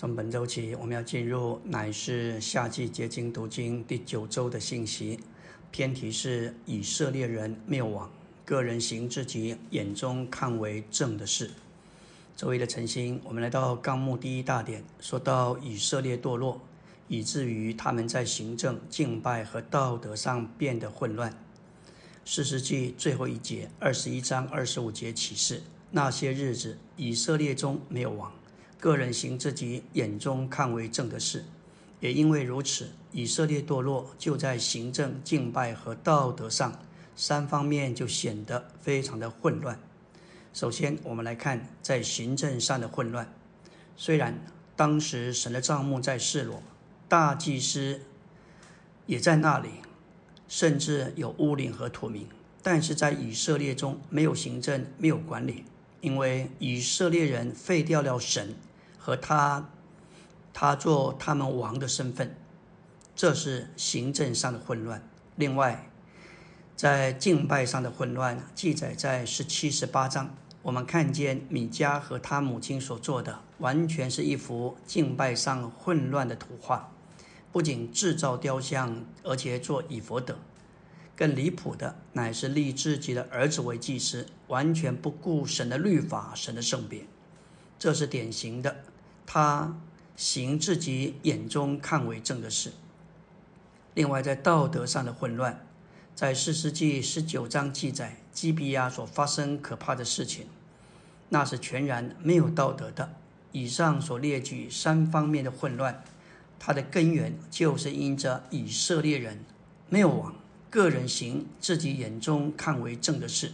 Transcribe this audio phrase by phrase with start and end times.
[0.00, 5.20] 从本周起，我们要进入乃是夏季结晶读经第九周的信息。
[5.70, 8.10] 偏题是以色列人灭亡，
[8.46, 11.50] 个人行自己眼中看为正的事。
[12.34, 16.62] 周围的晨星，我们来到纲目第一大点，说到以色列堕落，
[17.06, 21.30] 以至于他们在行政、敬拜和道德上变得混乱。
[22.24, 28.32] 四世纪最后一节，二十一章二十五节启示：那些日子，以色列中没有王。
[28.80, 31.44] 个人行自己眼中看为正的事，
[32.00, 36.80] 也因为如此，以色列堕落就在行政、敬拜和道德上
[37.14, 39.78] 三方面就显得非常的混乱。
[40.54, 43.30] 首先，我们来看在行政上的混乱。
[43.98, 44.42] 虽然
[44.74, 46.62] 当时神的帐幕在示罗，
[47.06, 48.00] 大祭司
[49.04, 49.68] 也在那里，
[50.48, 52.26] 甚至有乌灵和土民，
[52.62, 55.66] 但是在以色列中没有行政，没有管理，
[56.00, 58.54] 因为以色列人废掉了神。
[59.00, 59.70] 和他，
[60.52, 62.36] 他做他们王的身份，
[63.16, 65.02] 这是行政上的混乱。
[65.36, 65.90] 另外，
[66.76, 70.36] 在敬拜上的混乱，记载在十七、十八章。
[70.62, 76.92] 我们看见米迦和他母亲所做的，完全是一幅敬拜上混乱的图画。
[77.50, 80.36] 不仅制造雕像，而且做以佛德。
[81.16, 87.06] 更离谱的，乃是立自己的儿子为祭司，完全不顾神的律法、神的圣别。
[87.78, 88.84] 这是典型的。
[89.32, 89.76] 他
[90.16, 92.72] 行自己眼中看为正的事。
[93.94, 95.64] 另外，在道德上的混乱，
[96.16, 100.46] 在四世纪十九章记载基比亚所发生可怕的事情，
[101.28, 103.14] 那是全然没有道德的。
[103.52, 106.02] 以上所列举三方面的混乱，
[106.58, 109.44] 它的根源就是因着以色列人
[109.88, 110.34] 没有往
[110.68, 113.52] 个人行自己眼中看为正的事，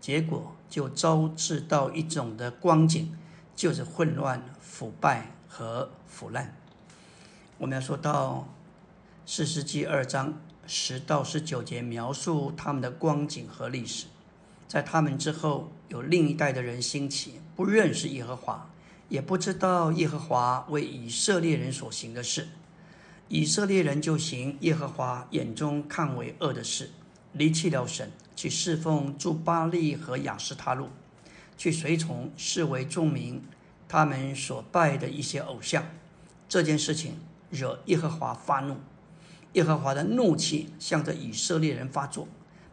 [0.00, 3.14] 结果就招致到一种的光景，
[3.58, 4.40] 就是混乱。
[4.78, 6.54] 腐败和腐烂。
[7.58, 8.46] 我们要说到
[9.26, 14.06] 四世纪二章十到十九节，描述他们的光景和历史。
[14.68, 18.70] 在他们之后，有另一代的人兴起，不认识耶和华，
[19.08, 22.46] 也不知道耶和华为以色列人所行的事。
[23.26, 26.92] 以色列人就行耶和华眼中看为恶的事，
[27.32, 30.88] 离弃了神，去侍奉朱巴利和亚斯他路，
[31.58, 33.42] 去随从视为众民。
[33.90, 35.82] 他们所拜的一些偶像，
[36.46, 38.76] 这件事情惹耶和华发怒，
[39.54, 42.28] 耶和华的怒气向着以色列人发作，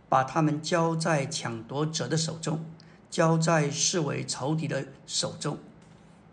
[0.10, 2.66] 把他们交在抢夺者的手中，
[3.10, 5.58] 交在视为仇敌的手中。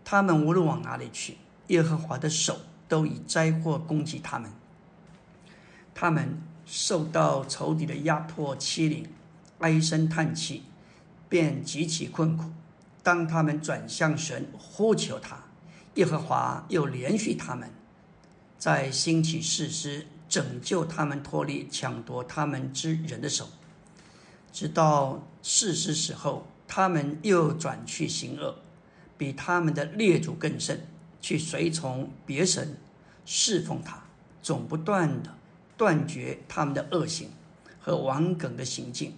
[0.03, 1.37] 他们无论往哪里去，
[1.67, 2.59] 耶和华的手
[2.89, 4.51] 都以灾祸攻击他们。
[5.95, 9.07] 他们受到仇敌的压迫欺凌，
[9.59, 10.63] 唉声叹气，
[11.33, 12.51] 便极其困苦。
[13.01, 15.45] 当他们转向神呼求他，
[15.95, 17.71] 耶和华又连续他们，
[18.59, 23.49] 在兴起誓师拯救他们脱离抢夺他们之人的手，
[24.51, 28.59] 直到誓师死后，他们又转去行恶，
[29.17, 30.85] 比他们的列祖更甚，
[31.19, 32.77] 去随从别神
[33.25, 34.03] 侍奉他，
[34.43, 35.35] 总不断的
[35.75, 37.31] 断绝他们的恶行
[37.81, 39.15] 和顽梗的行径，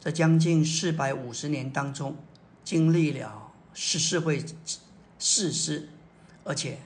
[0.00, 2.16] 在将近四百五十年当中。
[2.62, 4.44] 经历了十四会
[5.18, 5.88] 四师，
[6.44, 6.78] 而且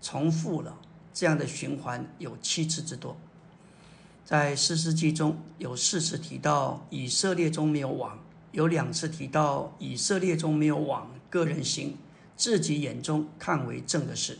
[0.00, 0.78] 重复了
[1.12, 3.16] 这样的循环有七次之多。
[4.24, 8.20] 在四世纪中有四次提到以色列中没有王，
[8.52, 11.96] 有两次提到以色列中没有王，个人行
[12.36, 14.38] 自己眼中看为正的事。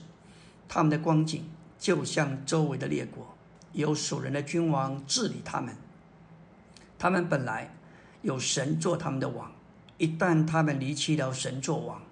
[0.69, 1.49] 他们的光景
[1.81, 3.35] 就像周围的列国，
[3.73, 5.75] 有属人的君王治理他们。
[6.99, 7.76] 他们本来
[8.27, 9.53] 有神做他们的王。
[9.99, 12.03] 一旦他们离弃了神作王，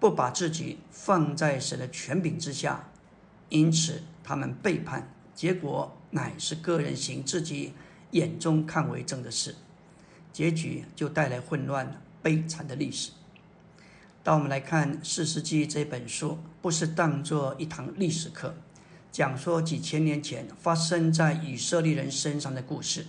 [0.00, 2.88] 不把自己放在神的权柄之下，
[3.50, 7.74] 因此他们背叛，结果乃是个人行自己
[8.12, 9.56] 眼中看为正的事，
[10.32, 13.10] 结局就带来混乱悲惨的历史。
[14.22, 18.54] 当我们来看《四世纪》这本书，不是当作一堂历史课，
[19.12, 23.06] 讲说几千年前发生在以色列人身上的故事。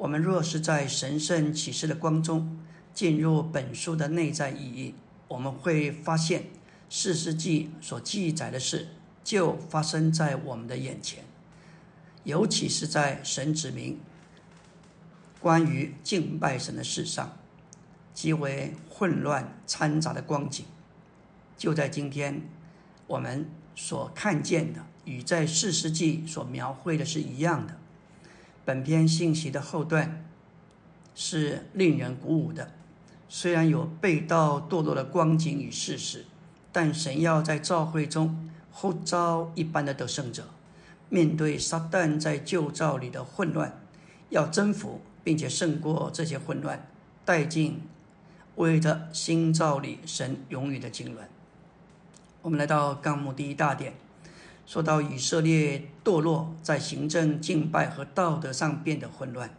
[0.00, 2.58] 我们若是在神圣启示的光中，
[2.94, 4.94] 进入本书的内在意义，
[5.28, 6.44] 我们会发现
[6.88, 8.88] 四世纪所记载的事
[9.22, 11.22] 就发生在我们的眼前，
[12.24, 14.00] 尤其是在神指明
[15.38, 17.36] 关于敬拜神的事上，
[18.14, 20.64] 极为混乱掺杂的光景，
[21.58, 22.48] 就在今天
[23.06, 27.76] 我们所看见的，与在四世纪所描绘的是一样的。
[28.70, 30.24] 本篇信息的后段
[31.12, 32.70] 是令人鼓舞的。
[33.28, 36.24] 虽然有被盗堕落的光景与事实，
[36.70, 40.46] 但神要在召会中呼召一般的得胜者，
[41.08, 43.76] 面对撒旦在旧造里的混乱，
[44.28, 46.86] 要征服并且胜过这些混乱，
[47.24, 47.82] 带进
[48.54, 51.28] 为着新造里神永远的经纶。
[52.42, 53.94] 我们来到纲目第一大点，
[54.70, 59.52] 说到以色列堕落，在行政、敬拜和道德上变得混乱。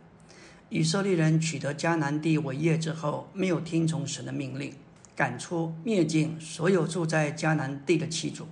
[0.70, 4.74] 以色列人取得迦南地为业之后，没有听从神的命令。
[5.14, 8.48] 赶出灭尽所有住在迦南地的七族，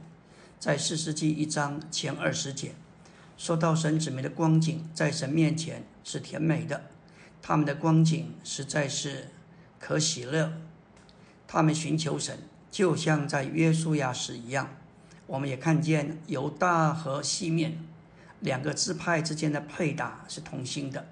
[0.59, 2.73] 在四世纪一章前二十节，
[3.37, 6.83] 说到神子民的光景，在神面前是甜美的，
[7.41, 9.29] 他们的光景实在是
[9.79, 10.51] 可喜乐。
[11.47, 12.37] 他们寻求神，
[12.69, 14.75] 就像在约书亚时一样。
[15.29, 17.77] 我们也看见犹大和西面
[18.39, 21.05] 两个支派之间的配搭是同心的。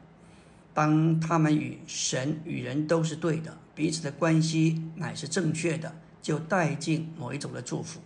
[0.74, 3.56] 当他们与神与人都是对的。
[3.76, 8.00] 彼此的关系乃是正确的，就带进某一种的祝福。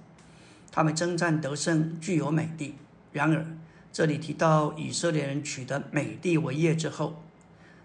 [0.70, 2.76] 他们征战得胜，具有美地。
[3.14, 3.46] 然而，
[3.94, 7.24] 这里提到以色列人取得美地为业之后，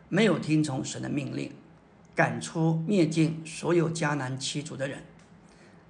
[0.08, 1.52] 没有听从神的命令，
[2.16, 5.04] 赶出灭尽所有迦南七族的人。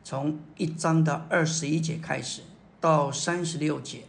[0.09, 2.43] 从一章的二十一节开始
[2.81, 4.05] 到三十六节，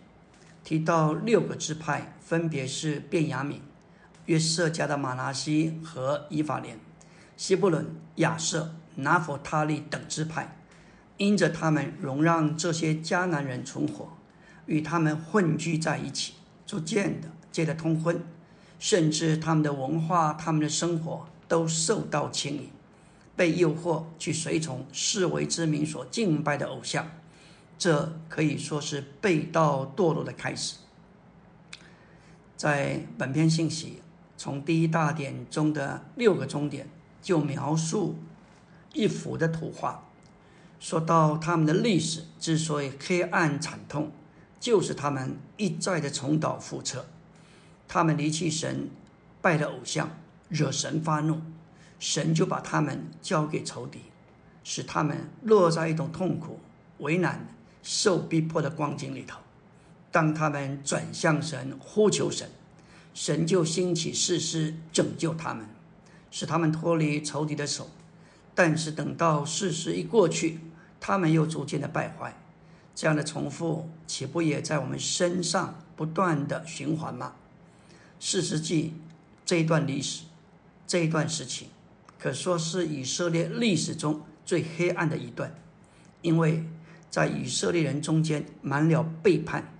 [0.63, 3.55] 提到六个支派，分别是便雅悯、
[4.27, 6.79] 约瑟家的马拿西和以法莲。
[7.35, 10.59] 希伯伦、亚瑟、拿佛他利等支派，
[11.17, 14.15] 因着他们容让这些迦南人存活，
[14.67, 16.33] 与他们混居在一起，
[16.67, 18.23] 逐渐的借着通婚，
[18.77, 22.69] 甚至他们的文化、他们的生活都受到牵引，
[23.37, 27.09] 被诱惑去随从视为之民所敬拜的偶像，
[27.77, 30.75] 这可以说是被道堕落的开始。
[32.57, 34.01] 在本篇信息
[34.35, 36.89] 从第一大点中的六个终点。
[37.19, 38.15] 就描述
[38.93, 40.05] 一幅的图画，
[40.79, 44.13] 说到他们的历史之所以黑暗惨痛，
[44.61, 47.05] 就是他们一再的重蹈覆辙，
[47.85, 48.89] 他们离弃神，
[49.41, 50.09] 拜了偶像，
[50.47, 51.41] 惹神发怒，
[51.99, 53.99] 神就把他们交给仇敌，
[54.63, 56.59] 使他们落在一种痛苦、
[56.99, 57.47] 为难、
[57.81, 59.39] 受逼迫的光景里头。
[60.11, 62.49] 当他们转向神，呼求神，
[63.13, 65.67] 神就兴起誓师拯救他们。
[66.29, 67.89] 使他们脱离仇敌的手，
[68.53, 70.59] 但是等到事实一过去，
[70.99, 72.37] 他们又逐渐的败坏。
[72.93, 77.33] 这样的重复，岂不也在我们身上不断的循环吗？
[78.19, 78.95] 四世纪
[79.45, 80.25] 这一段历史，
[80.85, 81.69] 这一段事情，
[82.19, 85.53] 可说是以色列历史中最黑暗的一段，
[86.21, 86.63] 因为
[87.09, 89.73] 在以色列人中间满了背叛，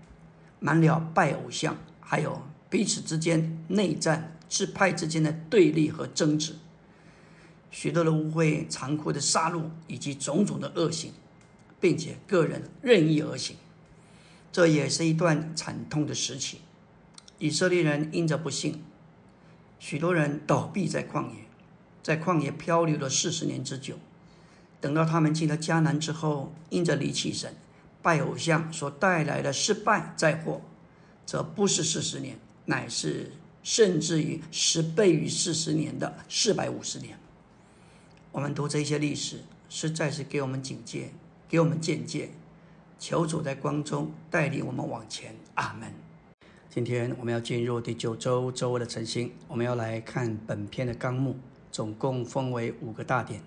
[0.60, 4.34] 满了拜偶像，还有彼此之间内战。
[4.50, 6.56] 支派之间的对立和争执，
[7.70, 11.12] 许多的污秽、残酷的杀戮，以及种种的恶行，
[11.82, 13.58] 并且个人任意而行，
[14.50, 16.62] 这也是一段惨痛的时期。
[17.40, 18.82] 以色列人因着不幸，
[19.80, 21.47] 许多人倒闭在旷野，
[22.08, 23.96] 在旷野漂流了四十年之久。
[24.80, 27.54] 等到他们进了迦南之后，因着离弃神、
[28.02, 30.62] 拜偶像所带来的失败灾祸，
[31.26, 33.34] 则不是四十年，乃是。
[33.62, 37.20] 甚至于十倍于四十年的四百五十年，
[38.32, 41.10] 我们读这些历史，实在是给我们警戒，
[41.50, 42.30] 给我们见解。
[42.98, 45.36] 求主在光中带领我们往前。
[45.56, 45.92] 阿门。
[46.70, 51.36] 今天我们要进入第九周周围的晨星，我们要来看本篇的纲目，
[51.78, 53.40] 总共分为五个大点。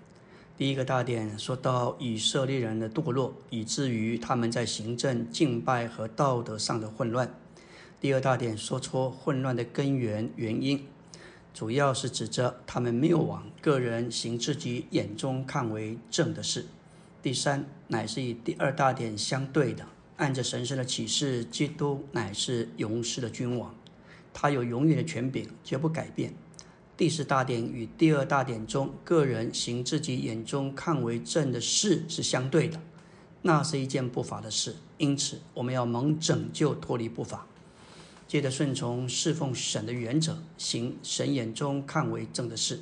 [0.57, 7.29] 第一个大点说到以色列人的堕落，以至于他们在行政、敬拜和道德上的混乱。
[7.99, 10.85] 第二大点说出混乱的根源原因，
[11.53, 16.67] 主要是指着他们谬往个人行自己眼中看为正的事。
[17.21, 19.85] 第三乃是以第二大点相对的，
[20.15, 23.75] 按着神圣的启示，基督乃是勇士的君王，
[24.33, 26.33] 他有永远的权柄，绝不改变。
[27.01, 32.79] 第四大点与第二大点中个人行自己眼中看为正的事是相对的，
[33.41, 37.47] 那是一件不法的事，因此我们要蒙拯救，脱离不法。
[38.27, 42.81] 接着顺从侍奉神的原则，行神眼中看为正的事。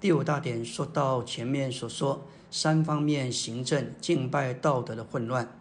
[0.00, 5.56] 第五大点说到前面所说三方面行政、敬拜、道德的混乱，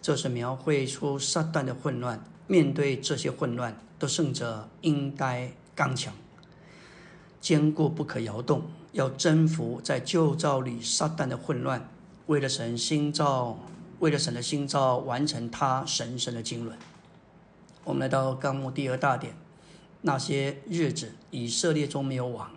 [0.00, 2.24] 这是描绘出撒旦的混乱。
[2.46, 6.14] 面对这些混乱，得胜者应该刚强、
[7.40, 8.62] 坚固，不可摇动，
[8.92, 11.88] 要征服在旧造里撒旦的混乱，
[12.26, 13.58] 为了神新造，
[14.00, 16.76] 为了神的新造，完成他神圣的经纶。
[17.84, 19.34] 我们来到纲目第二大点，
[20.02, 22.50] 那些日子以色列中没有王，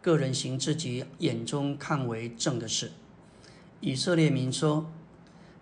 [0.00, 2.92] 个人行自己眼中看为正的事。
[3.80, 4.90] 以色列民说：“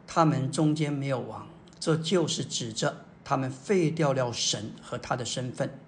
[0.07, 1.49] 他们中间没有王，
[1.81, 5.79] 这就是指着他们废掉了神和他的身份，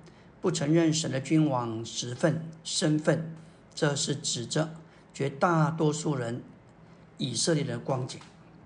[0.41, 3.35] 不承认神的君王职分身份。
[3.75, 4.75] 这是指着
[5.15, 6.43] 绝大多数人
[7.19, 8.21] 以色列的光景，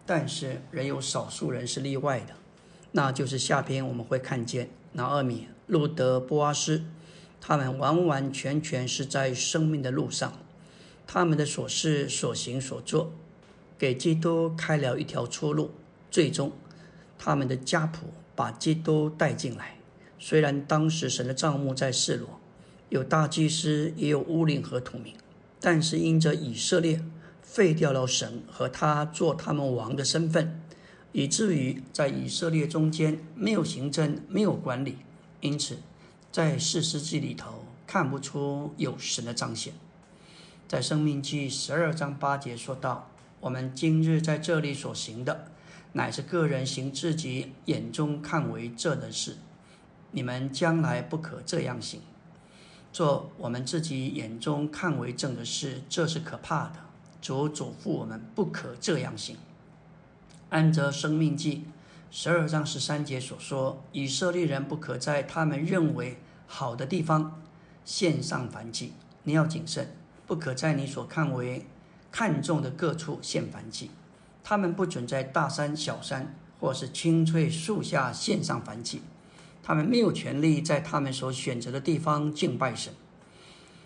[0.06, 2.34] 但是仍有少数人是例外的，
[2.92, 6.84] 那就是下篇我们会看见拿二米、路德、波阿斯，
[7.40, 10.32] 他们完完全全是在生命的路上，
[11.06, 13.12] 他们的所事、所行、所做。
[13.76, 15.72] 给基督开了一条出路，
[16.10, 16.52] 最终，
[17.18, 19.76] 他们的家谱把基督带进来。
[20.18, 22.40] 虽然当时神的帐幕在示罗，
[22.88, 25.14] 有大祭司，也有乌灵和土民，
[25.60, 27.02] 但是因着以色列
[27.42, 30.60] 废掉了神和他做他们王的身份，
[31.12, 34.98] 以至于在以色列中间没有行政，没有管理，
[35.40, 35.78] 因此
[36.32, 39.74] 在四世纪里头看不出有神的彰显。
[40.66, 43.10] 在生命记十二章八节说道。
[43.40, 45.48] 我们今日在这里所行的，
[45.92, 49.36] 乃是个人行自己眼中看为正的事。
[50.14, 52.00] 你们将来不可这样行，
[52.92, 56.76] 做我们自己眼中看为正的事，这是可怕的。
[57.20, 59.36] 主嘱咐我们不可这样行。
[60.48, 61.56] 按着《生命记》
[62.10, 66.16] 十二章十三节所说，以色列人不可在他们认为
[66.46, 67.42] 好的地方
[67.84, 68.92] 献上燔祭。
[69.24, 69.94] 你要谨慎，
[70.26, 71.66] 不可在你所看为。
[72.12, 73.90] 看重的各处献燔祭，
[74.44, 79.02] 他们不准在大山、小山或是青翠树下献上燔祭，
[79.66, 82.92] 他们没有权利在他们所选择的地方敬拜神，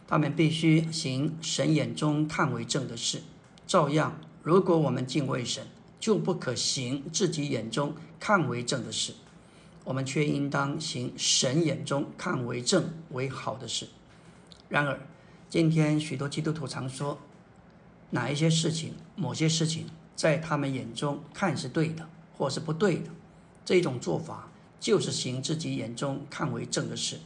[0.08, 3.22] 他们必须行神眼中看为正的事。
[3.64, 5.64] 照样，如果我们敬畏神，
[6.00, 9.14] 就不可行自己眼中看为正的事，
[9.84, 13.86] 我们却应当行神眼中看为正为好的事。
[14.68, 14.98] 然而，
[15.48, 17.18] 今天许多基督徒常说。
[18.10, 23.10] 哪一些事情，某些事情，在他们眼中看是对的，或是不对的，
[23.66, 24.47] 这种做法
[24.80, 27.18] 就是行自己眼中看为正的事。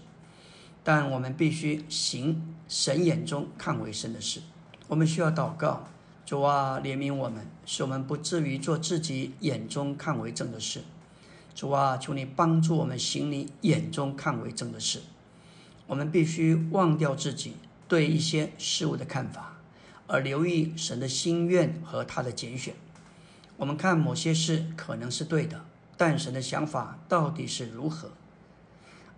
[0.85, 4.40] 但我们必须行神眼中看为神的事。
[4.88, 5.88] 我们需要祷告，
[6.26, 10.82] 主啊，怜悯我们，使我们不至于做自己眼中看为正的事。
[11.54, 15.00] 主啊，求你帮助我们行你眼中看为正的事。
[15.87, 17.54] 我们必须忘掉自己
[17.87, 19.50] 对一些事物的看法。
[20.09, 22.75] 而留意神的心愿和他的拣选。
[23.56, 25.64] 我们看某些事可能是对的，
[25.97, 28.11] 但神的想法到底是如何？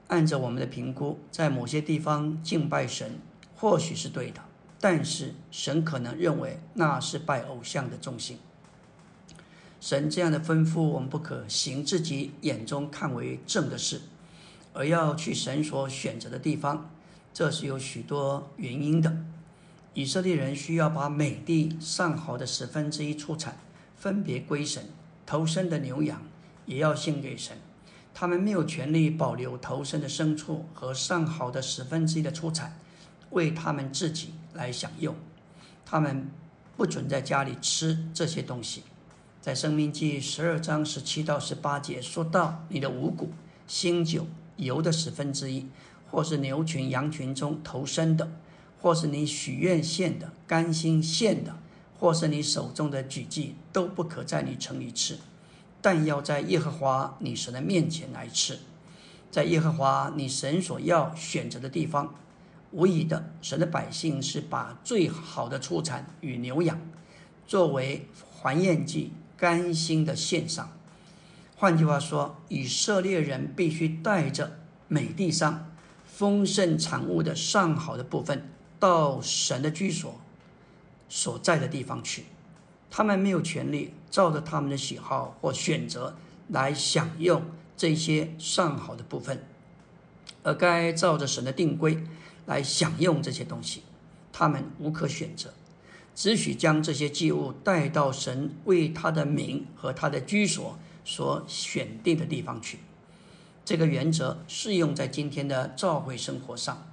[0.08, 3.18] 按照我们的评估，在某些地方敬拜神
[3.56, 4.42] 或许是对的，
[4.78, 8.38] 但是神可能认为那是拜偶像的重心。
[9.80, 14.02] 神这样的吩咐我们不可行自己眼中看为正的事，
[14.72, 16.90] 而要去神所选择的地方。
[17.32, 19.16] 这是有许多原因的。
[19.94, 23.58] 以色列人需要把美地上好的十分之一出产
[23.96, 24.88] 分别归神，
[25.24, 26.22] 头生的牛羊
[26.66, 27.56] 也要献给神。
[28.12, 32.78] 他们没有权利保留头生的牲畜和上好的十分之一的出产，
[33.30, 35.14] 为他们自己来享用。
[35.84, 36.28] 他们
[36.76, 38.82] 不准在家里吃这些东西。
[39.40, 43.30] 在生命记十二章十七到十八节说到：你的五谷、
[43.66, 45.66] 新酒、油的十分之一，
[46.10, 48.30] 或是牛群、羊群中头生的。
[48.80, 51.56] 或是你许愿献的、甘心献的，
[51.98, 55.18] 或是你手中的举祭，都不可在你城里吃，
[55.84, 58.58] 但要在耶和华你神的面前来吃，
[59.30, 62.14] 在耶和华你神所要选择的地方。
[62.70, 66.80] 无疑的，神的百姓是把最好的出产与牛羊，
[67.46, 70.72] 作为还愿祭，甘心的献上。
[71.54, 75.70] 换句话说，以色列人必须带着美地上
[76.06, 78.48] 丰盛产物的上好的部分。
[78.80, 80.18] 到神的居所
[81.10, 82.24] 所在的地方去，
[82.90, 86.14] 他们没有权利照着他们的喜好或选择
[86.46, 87.42] 来享用
[87.76, 89.44] 这些上好的部分，
[90.44, 92.04] 而该照着神的定规
[92.46, 93.82] 来享用这些东西。
[94.32, 95.52] 他们无可选择，
[96.14, 102.78] 只许将这些祭物带到神为他的名和他的居所所选定的地方去。
[103.64, 106.86] 这个原则适用在今天的教会生活上。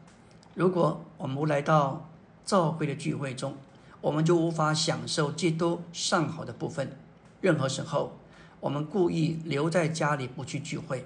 [0.55, 2.09] 如果我们来到
[2.43, 3.55] 教会的聚会中，
[4.01, 6.97] 我们就无法享受基督上好的部分。
[7.41, 8.17] 任何时候，
[8.59, 11.05] 我们故意留在家里不去聚会，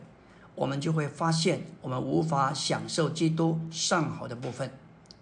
[0.54, 4.70] 我们就会发现我们无法享受基督上好的部分。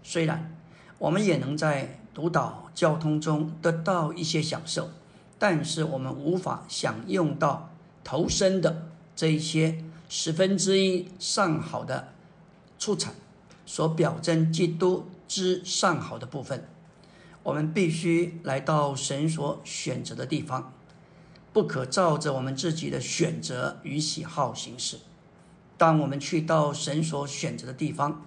[0.03, 0.53] 虽然
[0.97, 4.89] 我们也能在独岛交通中得到一些享受，
[5.39, 7.69] 但是我们无法享用到
[8.03, 12.09] 投身的这一些十分之一上好的
[12.77, 13.13] 出产。
[13.65, 16.67] 所表征基督之上好的部分，
[17.43, 20.73] 我们必须来到神所选择的地方，
[21.53, 24.97] 不可照着我们自己的选择与喜好行事。
[25.77, 28.25] 当我们去到神所选择的地方，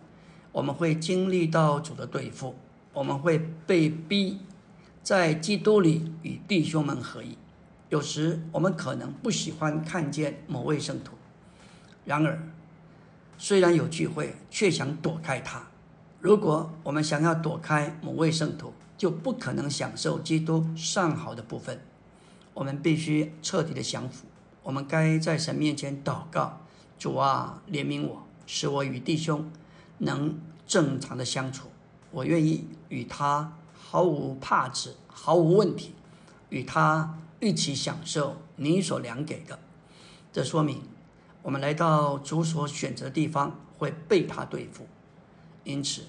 [0.53, 2.55] 我们会经历到主的对付，
[2.93, 4.39] 我们会被逼
[5.03, 7.37] 在基督里与弟兄们合一。
[7.89, 11.13] 有时我们可能不喜欢看见某位圣徒，
[12.05, 12.39] 然而
[13.39, 15.67] 虽然有聚会，却想躲开他。
[16.21, 21.81] 如果我们想要躲开某位圣徒，就不可能享受基督上好的部分。
[22.57, 24.25] 我们必须彻底的降服。
[24.63, 26.59] 我们该在神面前祷告：
[26.99, 29.51] 主啊，怜悯我，使我与弟兄
[29.99, 31.69] 能正常的相处。
[32.11, 35.93] 我愿意与他毫无怕子，毫无问题，
[36.49, 39.59] 与他一起享受你所量给的。
[40.33, 40.81] 这说明
[41.43, 44.87] 我们来到主所选择的地方会被他对付。
[45.65, 46.05] 因此，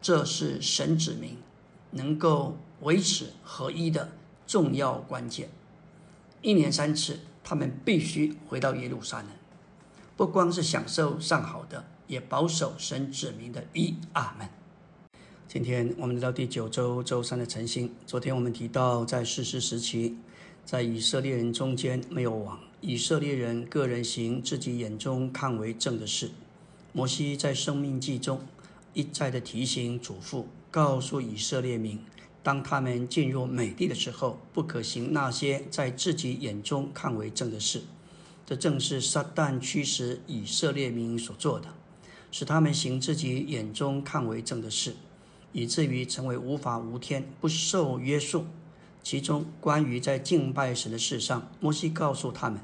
[0.00, 1.38] 这是神指明
[1.90, 4.12] 能够维持合一的
[4.46, 5.48] 重要关键。
[6.42, 9.28] 一年三次，他们必须回到耶路撒冷，
[10.16, 14.48] 不光是享受上好的，也保守神指明的一阿门。
[15.48, 17.92] 今天我们来到第九周周三的晨星。
[18.06, 20.16] 昨天我们提到，在世世时期，
[20.64, 26.30] 在以色列人中间没有王，以色列人个人行自己眼中看为正的事。
[26.92, 28.40] 摩西在生命记中。
[28.92, 32.00] 一再的提醒、嘱咐、告诉以色列民：
[32.46, 37.82] 当他们进入美地的时候，不可行那些在自己眼中看为正的事。
[38.46, 41.66] 这正是撒旦驱使以色列民所做的，
[42.30, 44.94] 使他们行自己眼中看为正的事，
[45.50, 48.46] 以至于成为无法无天、不受约束。
[49.02, 52.60] 其中关于在敬拜神的事上，摩西告诉他们：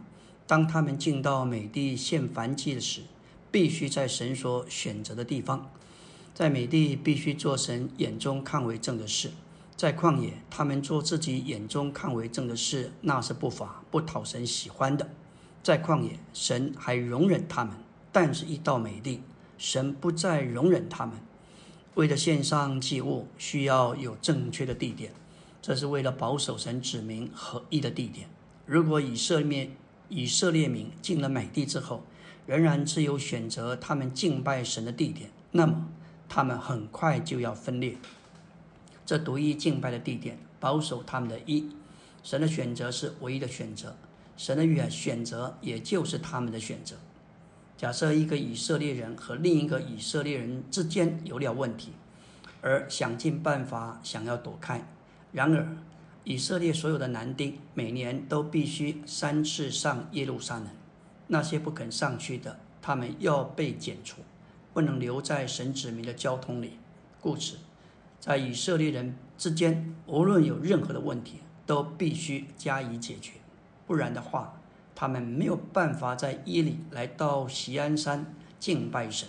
[0.47, 3.01] 当他们进到美地献燔祭时，
[3.51, 5.69] 必须在神所选择的地方。
[6.33, 9.33] 在美地必须做神眼中看为正的事，
[9.83, 15.11] 在旷野他们做自己眼中看为正的事，那是不法、不讨神喜欢的。
[15.61, 17.75] 在旷野，神还容忍他们，
[18.13, 19.23] 但是一到美地，
[19.59, 21.17] 神不再容忍他们。
[21.95, 25.13] 为了献上祭物，需要有正确的地点，
[25.61, 28.29] 这是为了保守神指明合一的地点。
[28.65, 29.73] 如果以色列
[30.09, 32.05] 以色列民进了美地之后，
[32.47, 35.89] 仍然自由选择他们敬拜神的地点，那么。
[36.29, 37.99] 他们很快就要分裂。
[39.13, 41.69] 这独一敬拜的地点，保守他们的一
[42.23, 43.95] 神的选择是唯一的选择，
[44.39, 46.97] 神的选选择也就是他们的选择。
[47.77, 51.93] 假设一个以色列人和另一个以色列人之间有了问题，
[52.63, 54.83] 而想尽办法想要躲开，
[55.31, 55.77] 然而
[56.25, 60.69] 以色列所有的男丁每年都必须三次上耶路撒冷，
[61.27, 64.23] 那些不肯上去的，他们要被剪除。
[64.73, 66.79] 不能留在神子民的交通里，
[67.21, 67.59] 故此，
[68.23, 73.33] 在以色列人之间，无论有任何的问题，都必须加以解决，
[73.85, 74.61] 不然的话，
[74.95, 79.29] 他们没有办法在耶里来到锡安山敬拜神。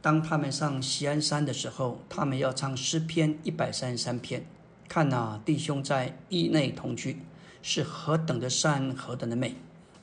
[0.00, 4.46] 当他们上锡安山的时候，他们要唱诗篇一百三十三篇，
[4.88, 7.20] 看那弟兄在义内同居，
[7.60, 9.56] 是何等的善，何等的美。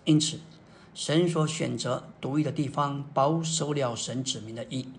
[0.06, 0.40] 因此。
[0.96, 4.90] 神所选择独一的地方，保守了神指明的意。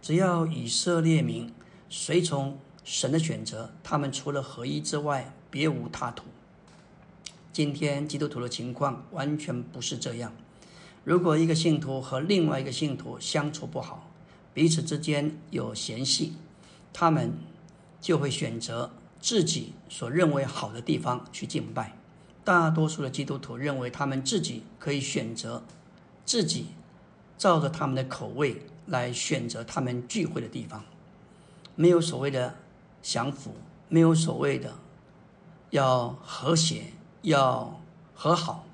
[0.00, 1.52] 只要以色列民
[1.92, 6.24] 随从神的选择，他们除了合一之外，别无他途。
[7.52, 10.32] 今天基督徒的情况完全不是这样。
[11.02, 14.08] 如果一个信徒和另外一个信徒相处不好，
[14.54, 16.34] 彼此之间有嫌隙，
[16.92, 17.32] 他们
[18.00, 21.96] 就会选择自己所认为好的地方去敬拜。
[22.44, 25.64] 大多数的基督徒认为，他们自己可以选择
[26.24, 26.66] 自己
[27.36, 30.84] 照着他们的口味来选择他们聚会的地方，
[31.74, 32.54] 没有所谓的
[33.02, 33.54] 降服，
[33.88, 34.74] 没有所谓的
[35.70, 36.84] 要和谐、
[37.22, 37.80] 要
[38.14, 38.66] 和好。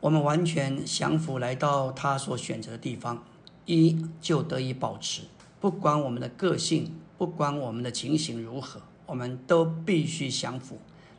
[0.00, 3.22] 我们完全降服来到他所选择的地方，
[3.66, 5.22] 一就得以保持。
[5.60, 10.78] 不管我们的个性，不管我们的情形如何，我们都必须降服。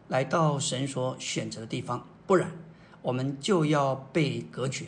[0.10, 2.52] 来到神所选择的地方，不然
[3.02, 4.88] 我们就要被隔绝，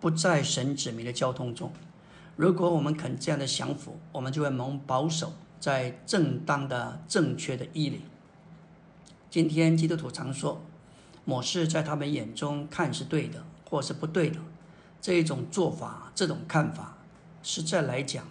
[0.00, 1.70] 不在神指明的交通中。
[2.36, 8.00] 如果我们肯这样的降服，我们就会蒙保守在正当的、正确的义里。
[9.30, 10.60] 今天基督徒常说，
[11.24, 14.40] 某事在他们眼中看是对的，或是不对的，
[15.00, 16.98] 这一种做法、这种看法，
[17.42, 18.26] 实在来讲，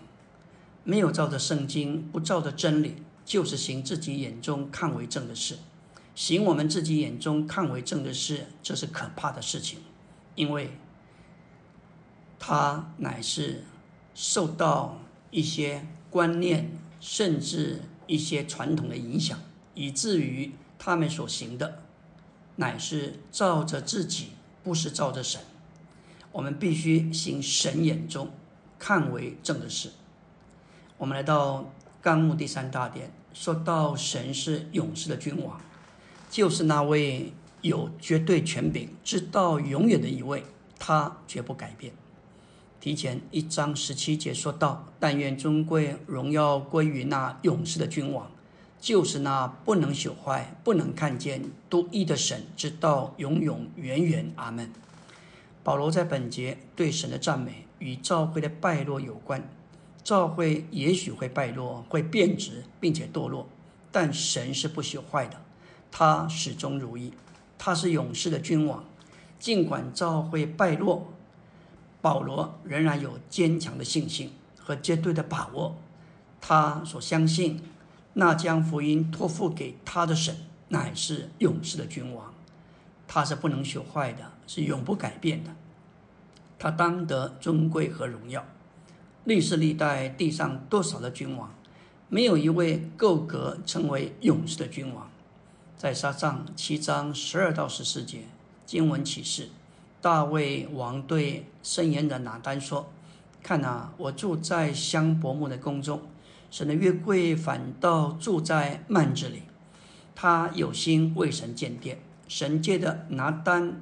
[0.83, 5.57] 没有照着圣经，不照着真理，就是行自己眼中看为正的事。
[6.15, 9.79] 行我们自己眼中看为正的事，这是可怕的事情，
[10.35, 10.77] 因为
[12.37, 13.63] 他乃是
[14.15, 14.99] 受到
[15.31, 19.39] 一些观念，甚至一些传统的影响，
[19.73, 21.83] 以至于他们所行的
[22.57, 24.29] 乃是照着自己，
[24.63, 25.41] 不是照着神。
[26.31, 28.31] 我们必须行神眼中
[28.79, 29.91] 看为正的事。
[30.97, 31.71] 我们来到
[32.01, 35.59] 纲目第三大点，说到神是勇士的君王，
[36.29, 40.43] 就是那位有绝对权柄、直到永远的一位，
[40.77, 41.93] 他绝不改变。
[42.83, 48.29] 提前一章十七节说到：“但愿尊贵荣耀归于那勇士的君王，
[48.77, 54.69] 就是那不能朽坏、不能看见、独一的神，直到永永远远。”阿门。
[55.63, 59.49] 保罗在本节对神的赞美与教会的败落有关。
[60.03, 63.47] 教会也许会败落、会变质，并且堕落，
[63.93, 65.39] 但神是不朽坏的，
[65.89, 67.13] 他始终如一，
[67.57, 68.83] 他是勇士的君王。
[69.39, 71.12] 尽管教会败落，
[72.03, 75.77] 保罗仍然有坚强的信心和绝对的把握。
[76.41, 77.61] 他所相信，
[78.11, 80.35] 那将福音托付给他的神，
[80.67, 82.33] 乃是勇士的君王。
[83.07, 85.51] 他是不能朽坏的，是永不改变的。
[86.59, 88.45] 他当得尊贵和荣耀。
[89.23, 91.55] 历史历代地上多少的君王，
[92.09, 95.09] 没有一位够格成为勇士的君王。
[95.77, 98.23] 在沙藏七章十二到十四节
[98.65, 99.47] 经文启示。
[100.03, 102.91] 大卫王对圣言的拿单说
[103.41, 106.01] ：“看啊，我住在香柏木的宫中，
[106.51, 109.43] 神的约柜反倒住在幔子里。
[110.13, 111.99] 他有心为神建殿。
[112.27, 113.81] 神界的拿单，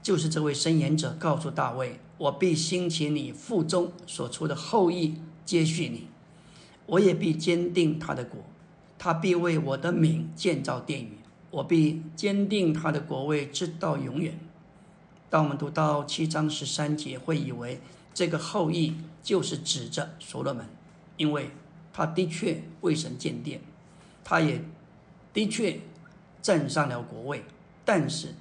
[0.00, 6.06] 就是这位圣言者，告诉大卫：我必兴起你腹中所出的后裔接续你，
[6.86, 8.40] 我也必坚定他的国，
[8.96, 11.18] 他必为我的名建造殿宇，
[11.50, 14.38] 我必坚定他的国位直到永远。”
[15.28, 17.80] 当我们读到七章十三节，会以为
[18.14, 20.64] 这个后裔就是指着所罗门，
[21.16, 21.50] 因为
[21.92, 23.60] 他的确为神建殿，
[24.22, 24.62] 他也
[25.32, 25.80] 的确
[26.40, 27.44] 站上了国位。
[27.84, 28.34] 但是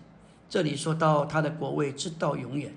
[0.48, 2.76] 这里说到他的国位直到永远，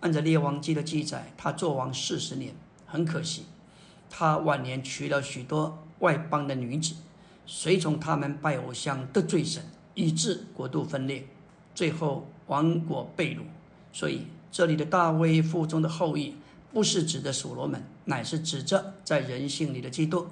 [0.00, 2.54] 按照列王记的记载，他做王四十年。
[2.86, 3.44] 很可惜，
[4.10, 6.96] 他晚年娶了许多外邦的女子，
[7.46, 9.62] 随从他们拜偶像得罪神，
[9.94, 11.28] 以致国度分裂，
[11.72, 12.28] 最后。
[12.48, 13.40] 王国被掳，
[13.92, 16.34] 所以这里的大卫腹中的后裔，
[16.72, 20.26] 不是指的所罗门，乃是指着在人性里的基督，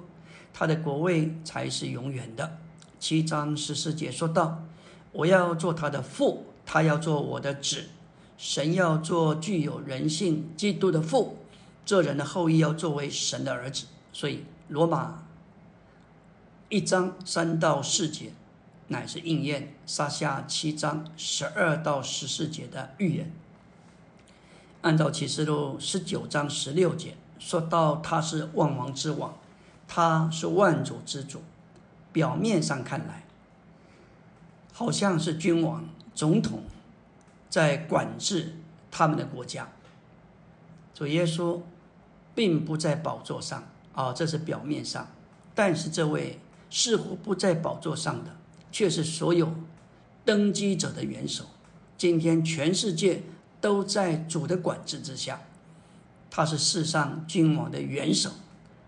[0.53, 2.57] 他的国位才是永远的。
[2.99, 4.63] 七章十四节说道
[5.13, 7.85] ：“我要做他的父，他要做我的子。
[8.37, 11.37] 神要做具有人性基督的父，
[11.85, 15.23] 这人的后裔要作为神的儿子。”所以罗马
[16.69, 18.31] 一章三到四节。
[18.87, 23.31] 乃是应验撒下七章十二到十四节的预言。
[24.81, 29.37] 按照启示录十九章十六节说到，他是万王之王，
[29.87, 31.41] 他是万主之主。
[32.13, 33.25] 表面上看来，
[34.73, 36.63] 好像是君王、总统
[37.49, 38.55] 在管制
[38.89, 39.69] 他们的国家。
[40.95, 41.61] 主耶稣
[42.33, 45.07] 并不在宝座上啊，这是表面上。
[45.53, 48.35] 但是这位似乎不在宝座上的。
[48.71, 49.53] 却是所有
[50.25, 51.45] 登基者的元首。
[51.97, 53.23] 今天全世界
[53.59, 55.41] 都在主的管制之下，
[56.29, 58.31] 他是世上君王的元首。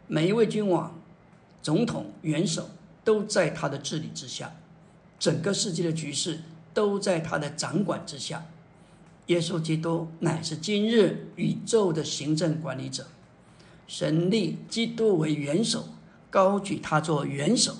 [0.07, 0.99] 每一位君王、
[1.61, 2.69] 总统、元首
[3.03, 4.53] 都在他的治理之下，
[5.17, 6.41] 整个世界的局势
[6.73, 8.45] 都在他的掌管之下。
[9.27, 13.07] 耶稣基督乃是今日宇宙的行政管理者，
[13.87, 15.89] 神立基督为元首，
[16.29, 17.75] 高举他做元首。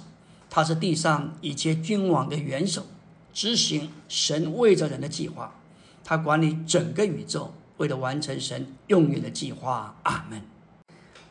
[0.50, 2.86] 他是地上一切君王的元首，
[3.32, 5.54] 执行神为着人的计划。
[6.04, 9.96] 他管理整个宇宙，为了完成神永远的计划。
[10.04, 10.42] 阿门。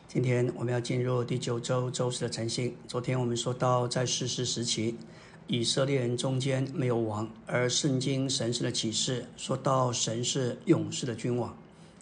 [0.07, 2.73] 今天我们要进入第九周周四的晨星。
[2.87, 4.95] 昨天我们说到，在世世时期，
[5.47, 11.55] 以色列人中间没有王，而圣经神圣的启示说到，神是勇士的君王，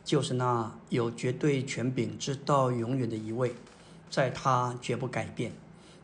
[0.06, 3.56] 就是那有绝对权柄、直到永远的一位，
[4.10, 5.52] 在他绝不改变。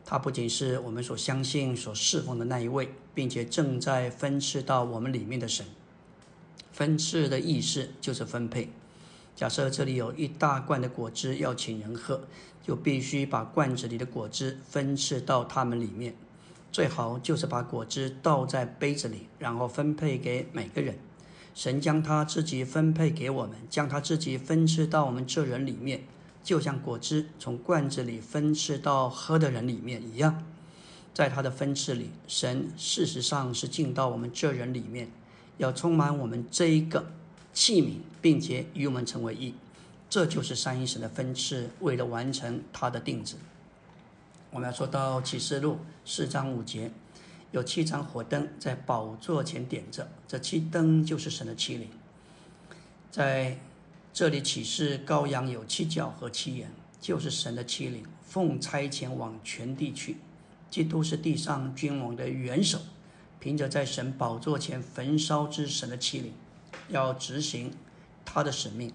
[0.04, 5.64] 他不仅是我们所相信、所侍奉的那一位，并且正在分赐到我们里面的神。
[6.72, 8.70] 分赐的意思就是分配。
[9.34, 12.20] 假设这里有一大罐的果汁要请人喝，
[12.62, 16.14] 就必须把罐子里的果汁分赐到他们里面。
[16.70, 20.98] 最好就是把果汁倒在杯子里，然后分配给每个人。
[21.54, 26.02] 神将他自己分配给我们，将他自己分赐到我们这人里面。
[26.44, 30.44] 就像果汁从罐子里分赐到喝的人里面一样，
[31.14, 35.10] 在他的分赐里，神事实上是进到我们这人里面，
[35.56, 37.10] 要充满我们这一个
[37.54, 39.54] 器皿，并且与我们成为一。
[40.10, 43.36] 这就是三一神的分赐，为了完成他的定旨。
[44.50, 46.92] 我们要说到启示录四章五节，
[47.50, 51.88] 有七盏火灯在宝座前点着，这七灯就是神的七灵。
[53.10, 53.58] 在
[54.14, 60.18] 这里启示羔羊有七角和七眼，就是神的七灵，奉差遣往全地去。
[60.70, 62.78] 基督是地上君王的元首，
[63.40, 66.32] 凭着在神宝座前焚烧之神的七灵，
[66.90, 67.72] 要执行
[68.24, 68.92] 他的使命。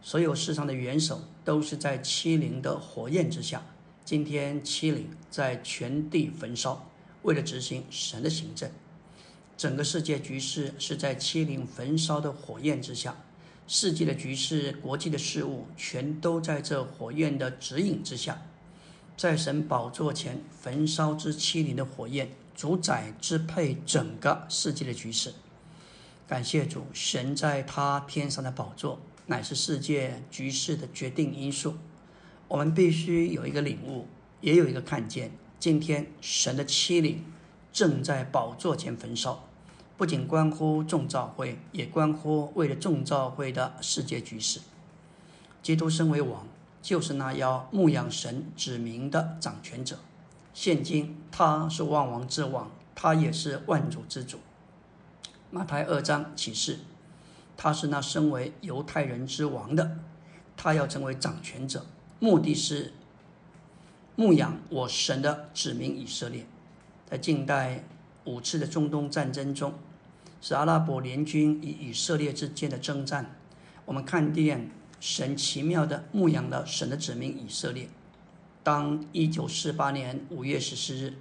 [0.00, 3.62] 所有世上的元首都是在七灵的火焰之下。
[4.06, 6.88] 今天七灵在全地焚烧。
[7.24, 8.70] 为了执行神的行政，
[9.54, 13.18] 整个世界局势是在七灵焚烧的火焰之下，
[13.68, 18.42] 世界的局势、国际的事物全都在这火焰的指引之下，
[19.16, 25.34] 在神宝座前焚烧之七灵的火焰主宰支配整个世界的局势。
[26.28, 31.74] 感谢主，神在他天上的宝座乃是世界局势的决定因素。
[32.48, 34.06] 我们必须有一个领悟，
[34.40, 35.32] 也有一个看见。
[35.58, 37.24] 今天神的七灵
[37.72, 39.45] 正在宝座前焚烧，
[39.96, 44.60] 不仅关乎众召会，也关乎为了众召会的世界局势。
[45.62, 46.46] 基督身为王，
[46.82, 49.98] 就是那要牧养神指明的掌权者。
[50.52, 54.38] 现今他是万王之王，他也是万主之主。
[55.50, 56.80] 马太二章启示，
[57.56, 59.98] 他是那身为犹太人之王的，
[60.56, 61.86] 他要成为掌权者，
[62.20, 62.92] 目的是。
[64.18, 66.46] 牧养我神的子民以色列，
[67.04, 67.84] 在近代
[68.24, 69.74] 五次的中东战争中，
[70.48, 73.34] 是阿拉伯联军与以色列之间的征战。
[73.84, 77.88] 我们看见神奇妙的牧养了神的子民以色列。
[78.62, 81.14] 当一九四八年五月十四日，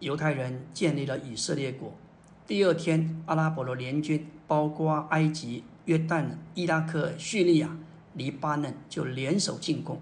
[0.00, 1.96] 犹太人建立了以色列国，
[2.44, 7.76] 第二天，阿拉伯的联军包括埃及、约旦、伊拉克、叙利亚、
[8.14, 10.00] 黎巴嫩就联手进攻。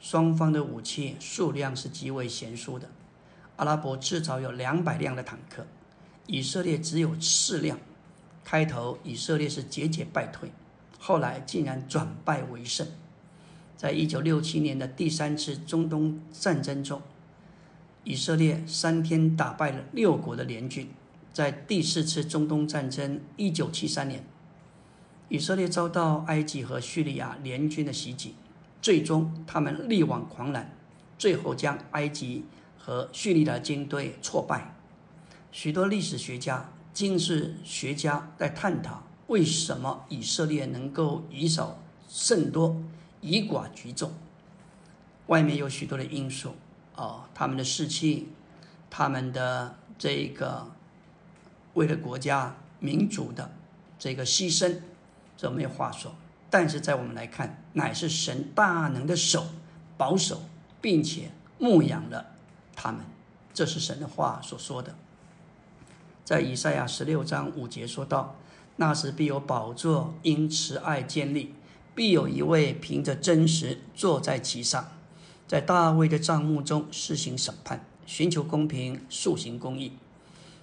[0.00, 2.88] 双方的武器数量是极为悬殊的，
[3.56, 5.66] 阿拉伯至少有两百辆的坦克，
[6.26, 7.78] 以色列只有四辆。
[8.44, 10.50] 开头以色列是节节败退，
[10.98, 12.86] 后来竟然转败为胜。
[13.76, 17.00] 在一九六七年的第三次中东战争中，
[18.04, 20.88] 以色列三天打败了六国的联军。
[21.32, 24.24] 在第四次中东战争一九七三年，
[25.28, 28.34] 以色列遭到埃及和叙利亚联军的袭击。
[28.82, 30.76] 最终，他们力挽狂澜，
[31.16, 32.44] 最后将埃及
[32.76, 34.74] 和叙利亚军队挫败。
[35.52, 42.82] 许多历史学家、军事学家在探讨，为什么以色列能够以少胜多、
[43.20, 44.10] 以寡击众？
[45.26, 46.54] 外面有许多的因素
[46.96, 48.28] 啊，他们的士气，
[48.88, 50.66] 他们的这个
[51.74, 53.50] 为了国家民族的
[53.98, 54.78] 这个牺牲，
[55.36, 56.14] 这没有话说。
[56.48, 59.46] 但是在我们来看，乃是神大能的手
[59.98, 60.42] 保守，
[60.80, 62.32] 并且牧养了
[62.74, 63.04] 他们，
[63.52, 64.94] 这是神的话所说的。
[66.24, 68.36] 在以赛亚十六章五节说道
[68.76, 71.54] ：“那时必有宝座因慈爱建立，
[71.94, 74.88] 必有一位凭着真实坐在其上，
[75.46, 79.92] 在大卫的帐幕中施行审判，寻求公平，塑行公义。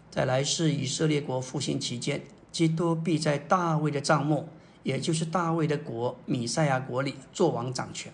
[0.10, 4.50] 在来世以色列国复兴期间，基督必在大卫的帐幕。”
[4.82, 8.12] 也就是大卫的国米赛亚国里做王掌权，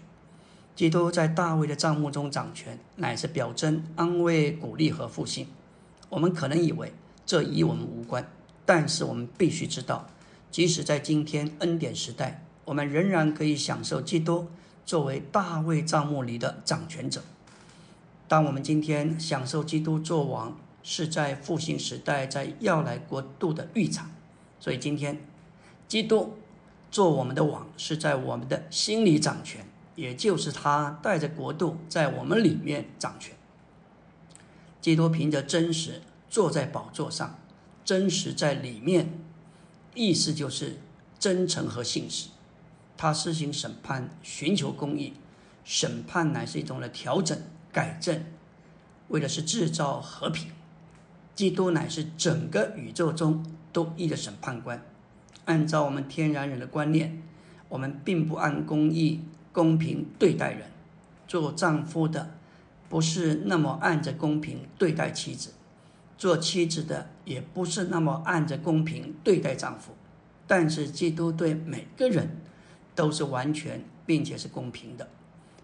[0.75, 5.47] 基督在大卫的帐幕中掌权，乃是表征安慰、鼓励和复兴。
[6.09, 6.91] 我们可能以为
[7.25, 8.29] 这与我们无关，
[8.65, 10.07] 但是我们必须知道，
[10.51, 14.47] 即使在今天恩典时代，我们仍然可以享受基督
[14.85, 17.23] 作为大卫帐幕里的掌权者。
[18.27, 24.11] 当我们今天享受基督做王，是在复兴时代，在要来国度的预场。
[24.59, 25.19] 所以今天，
[25.87, 26.37] 基督。
[26.91, 33.35] 做我们的王是在我们的心里掌权，也就是他带着国度在我们里面掌权。
[34.79, 36.01] 基督凭着真实
[36.35, 37.39] 坐在宝座上，
[37.85, 39.17] 真实在里面，
[39.93, 40.81] 意思就是
[41.17, 42.27] 真诚和信实。
[42.97, 45.13] 他施行审判，寻求公义，
[45.63, 48.21] 审判乃是一种的调整、改正，
[49.07, 50.51] 为的是制造和平。
[51.33, 54.85] 基督乃是整个宇宙中都一的审判官。
[55.45, 57.23] 按照我们天然人的观念，
[57.69, 59.21] 我们并不按公义、
[59.53, 60.69] 公平对待人。
[61.29, 62.31] 做丈夫的
[62.89, 65.51] 不是那么按着公平对待妻子，
[66.17, 69.93] 做妻子的也不是那么按着公平对待丈夫。
[70.47, 72.41] 但是基督对每个人
[72.93, 75.09] 都是完全并且是公平的，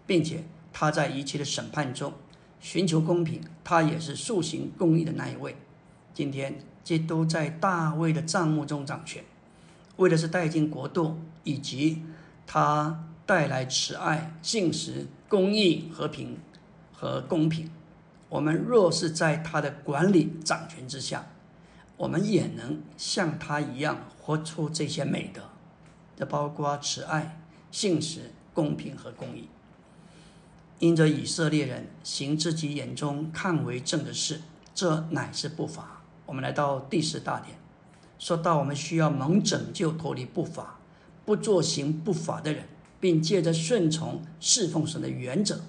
[0.07, 2.13] 并且他在一切的审判中
[2.59, 5.55] 寻求公平，他也是塑行公义的那一位。
[6.13, 9.23] 今天基督在大卫的帐幕中掌权。
[9.97, 12.01] 为的是带进国度，以及
[12.47, 16.37] 他带来慈爱、信实、公义、和平
[16.91, 17.69] 和公平。
[18.31, 21.27] 我们若是在他的管理掌权之下，
[21.97, 25.41] 我们也能像他一样活出这些美德，
[26.15, 27.37] 这包括慈爱、
[27.71, 29.49] 信实、公平和公义。
[30.79, 34.39] 因着以色列人行自己眼中看为正的事，
[34.73, 36.01] 这乃是不法。
[36.25, 37.57] 我们来到第十大点，
[38.17, 40.79] 说到我们需要蒙拯救，脱离不法，
[41.25, 42.63] 不做行不法的人，
[43.01, 45.59] 并借着顺从侍奉神的原则，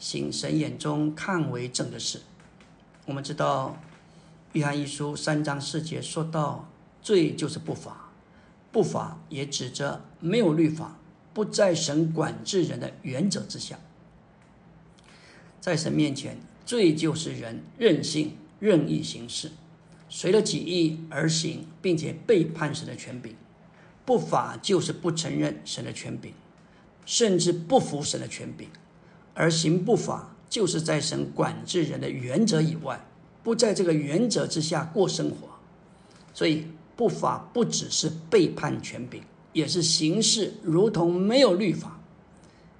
[0.00, 2.22] 行神眼中看为正的事。
[3.04, 3.78] 我们知道，
[4.54, 6.68] 约翰一书三章四节说到，
[7.02, 8.10] 罪就是不法，
[8.72, 10.96] 不法也指着没有律法，
[11.34, 13.78] 不在神管制人的原则之下，
[15.60, 19.52] 在神面前，罪就是人任性任意行事。
[20.08, 23.36] 随了己意而行，并且背叛神的权柄，
[24.04, 26.32] 不法就是不承认神的权柄，
[27.04, 28.68] 甚至不服神的权柄，
[29.34, 33.06] 而行不法就是在神管制人的原则以外，
[33.42, 35.48] 不在这个原则之下过生活。
[36.32, 36.66] 所以
[36.96, 41.98] 不法不只是背叛权柄，也是行事如同没有律法。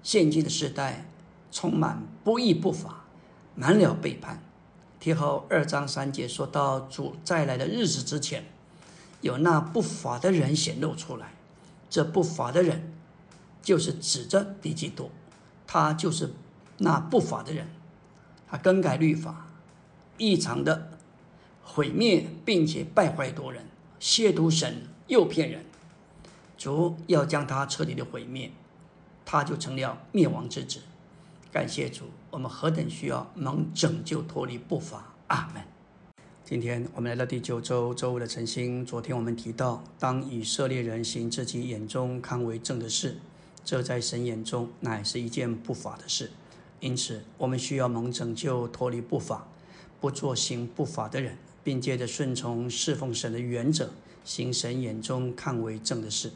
[0.02, 1.06] 现今的时代
[1.50, 3.04] 充满不义不法，
[3.54, 4.42] 满了背叛。
[4.98, 8.44] 贴后二章三节说到主再来的日子之前，
[9.20, 11.34] 有那不法的人显露出来。
[11.88, 12.92] 这不法的人，
[13.62, 15.10] 就是指着敌基督，
[15.72, 16.32] 他就是
[16.78, 17.68] 那不法的人，
[18.48, 19.46] 他更改律法，
[20.18, 20.98] 异常的
[21.62, 23.66] 毁灭，并且败坏多人，
[24.00, 25.64] 亵渎神，诱骗人。
[26.58, 28.50] 主要将他彻底的毁灭，
[29.24, 30.80] 他就成了灭亡之子。
[31.52, 35.14] 感谢主，我们何等需要能拯救脱离不法。
[35.28, 35.62] 阿门。
[36.44, 38.84] 今天我们来到第九周周五的晨星。
[38.84, 43.20] 昨天我们提到，当以色列人行自己眼中看为正的事，
[43.70, 46.32] 这在神眼中乃是一件不法的事。
[46.80, 49.46] 因此，我们需要蒙拯救脱离不法，
[50.00, 53.92] 不做行不法的人，并借着顺从侍奉神的原则，
[54.24, 56.32] 行神眼中看为正的事。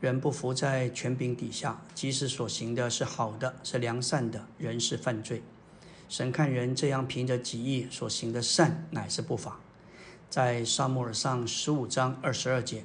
[0.00, 5.42] 人不服在权柄底下，即使所行的是好的，是良善的，人是犯罪。
[6.08, 9.60] 神看人这样凭着己意所行的善，乃是不法。
[10.30, 12.82] 在沙漠耳上十五章二十二节，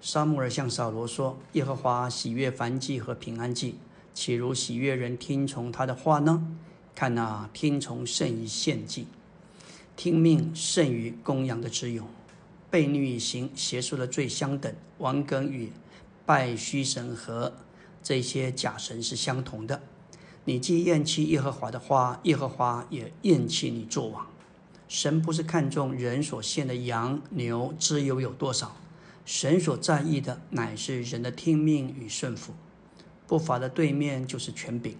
[0.00, 3.76] 沙漠耳向扫罗说：“耶和华喜悦燔祭和平安祭，
[4.14, 6.46] 岂如喜悦人听从他的话呢？
[6.94, 9.06] 看那听从胜于献祭，
[9.96, 12.06] 听命胜于公羊的之勇。
[12.70, 15.72] 悖逆以行邪术的罪相等，王根与。”
[16.26, 17.54] 拜虚神和
[18.02, 19.80] 这些假神是相同的。
[20.44, 24.26] 你既厌弃耶和华的话，耶和华也厌弃你作王。
[24.88, 28.76] 神不是看重人所献的羊牛脂油有多少，
[29.28, 32.54] 神所在意的乃是人的听命与顺服。
[33.26, 34.96] 不法的对面就是权柄，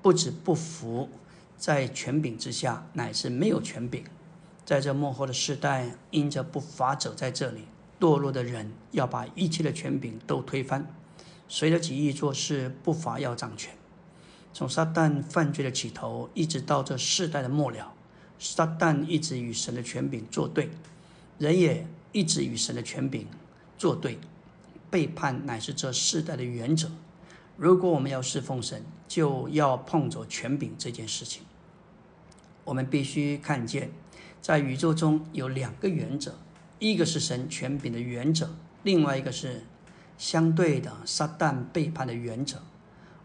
[0.00, 1.10] 不止不服，
[1.58, 4.02] 在权柄之下乃是没有权柄。
[4.64, 7.66] 在这幕后的时代，因着不法者在这里。
[8.00, 10.86] 堕落的人要把一切的权柄都推翻，
[11.46, 13.74] 随着己意做事，不法要掌权。
[14.54, 17.92] 从撒旦犯罪的起头，一直到这世代的末了，
[18.38, 20.70] 撒旦一直与神的权柄作对，
[21.36, 23.26] 人也一直与神的权柄
[23.78, 24.18] 作对，
[24.90, 26.90] 背叛乃是这世代的原则。
[27.56, 31.42] 如果我们要侍奉神，就要碰着权柄这件事情。
[32.64, 33.90] 我们必须看见，
[34.40, 36.34] 在宇宙中有两个原则。
[36.78, 38.50] 一个是神权柄的原则，
[38.82, 39.64] 另外一个是
[40.18, 42.62] 相对的撒旦背叛的原则。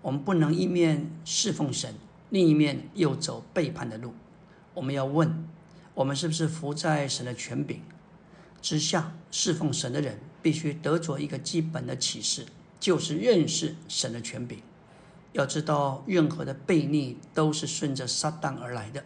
[0.02, 1.96] 我们不能一面侍奉神，
[2.30, 4.14] 另一面又走背叛的路。
[4.74, 5.48] 我们要问：
[5.94, 7.82] 我们是不是服在神的权柄
[8.62, 9.14] 之下？
[9.34, 12.46] 侍奉神的人必须得着一个基本的启示，
[12.80, 14.60] 就是认识神的权柄。
[15.34, 19.04] 要知道，任何的悖逆都是顺着撒旦而来的。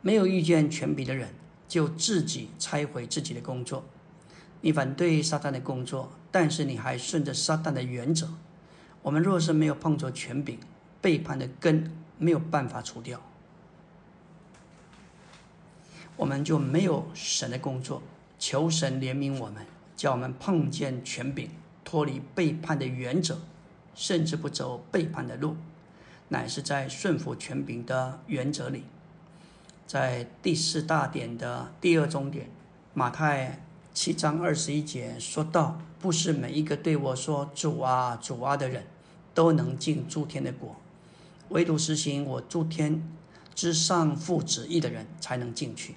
[0.00, 1.34] 没有遇见权柄的人。
[1.68, 3.82] 就自己拆毁自己的工作，
[4.60, 8.28] 你反对撒旦的工作，但是你还顺着撒旦的原则。
[9.00, 10.58] 我们若是没有碰着权柄，
[11.00, 13.22] 背叛的根没有办法除掉，
[16.14, 18.02] 我们就没有神的工作。
[18.38, 19.64] 求神怜悯我们，
[19.96, 21.50] 叫我们碰见权柄，
[21.84, 23.38] 脱离背叛的原则，
[23.94, 25.56] 甚至不走背叛的路，
[26.28, 28.84] 乃是在顺服权柄的原则里。
[29.86, 32.48] 在第四大点的第二中点，
[32.94, 33.60] 马太
[33.92, 38.86] 七章二十一节说到：“不是每一个对我说‘主啊，主啊’的人，
[39.34, 40.76] 都能进诸天的国，
[41.50, 43.06] 唯独实行我诸天
[43.54, 45.96] 之上父旨意的人才能进去。”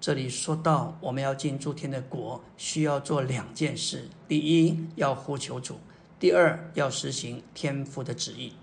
[0.00, 5.74] 这里说到，我们要进诸天的国，需要做两件事：第一，要呼求主；
[6.18, 8.54] 第二，要实行天父的旨意。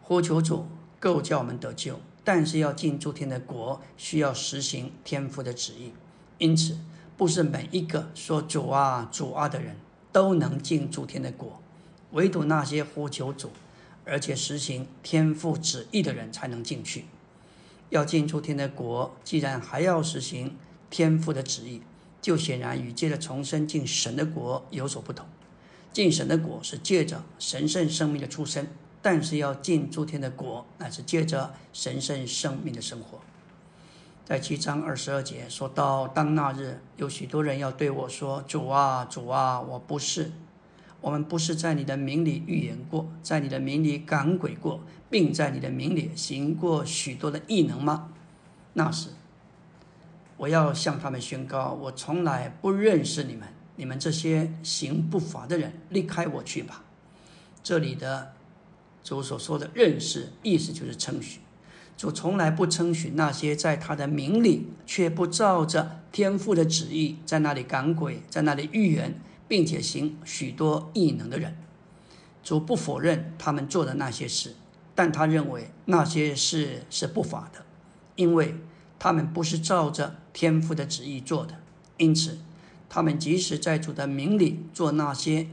[0.00, 0.66] 呼求主，
[1.00, 1.98] 够叫我们得救。
[2.22, 5.92] 但是要进诸天的国，需要实行天父的旨意。
[6.38, 6.78] 因此，
[7.16, 9.74] 不是每一个说主啊主啊的人
[10.12, 11.60] 都能进诸天的国，
[12.12, 13.50] 唯独那些呼求主，
[14.04, 17.06] 而且实行天父旨意的人才能进去。
[17.92, 20.56] 要进诸天的国，既然还要实行
[20.88, 21.82] 天父的旨意，
[22.22, 25.26] 就显然与借着重生进神的国有所不同。
[25.92, 28.66] 进神的国是借着神圣生命的出生，
[29.02, 33.20] 但是要进诸天的国，乃是借着神圣生命的生活。
[34.24, 40.32] 在七章二十二节说到，当那日有许多人要对我说：“主啊，主啊，我不是，
[41.02, 44.80] 我们不是在你的名里预言过，在你的名里赶鬼过，
[45.10, 48.08] 并在你的名里行过许多的异能吗？”
[48.72, 49.10] 那时，
[50.38, 53.48] 我要向他们宣告：我从来不认识你们。
[53.76, 56.84] 你们这些行不法的人，离开我去吧！
[57.62, 58.32] 这里的
[59.02, 61.40] 主所说的认识，意思就是称许。
[61.96, 69.18] 主从来不称许那些在他的名里却不照着天父的旨意，在那里赶鬼，在那里预言，
[69.52, 71.58] 并且行许多异能的人。
[72.42, 74.56] 主不否认他们做的那些事，
[74.94, 77.62] 但他认为那些事是不法的，
[78.16, 78.54] 因为
[78.98, 81.60] 他们不是照着天父的旨意做的。
[81.98, 82.38] 因此。
[82.88, 85.48] 他们即使在主的名里做那些，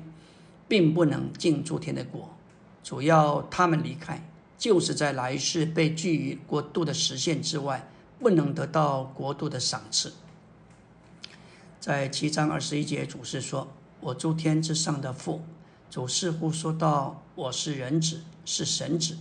[0.68, 2.38] 并不能进诸天的国。
[2.84, 7.90] 主要他们离开，就是在来世被拒于国度的实现之外，
[8.20, 10.14] 不能得到国度的赏赐。
[11.80, 13.70] 在七章二十一节，主是说
[14.02, 15.42] ：“我诸天之上的父。”
[15.90, 19.18] 主似乎说到：“我是人子，是神子，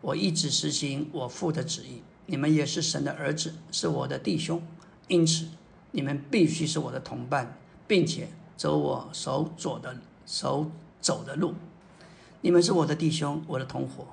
[0.00, 2.02] 我一直实行我父的旨意。
[2.26, 4.62] 你们也是神的儿子，是我的弟兄，
[5.06, 5.48] 因此。”
[5.90, 7.56] 你们必须是我的同伴，
[7.86, 10.70] 并且走我手左的手
[11.00, 11.54] 走的路。
[12.42, 14.06] 你们是我的弟兄，我的同伙。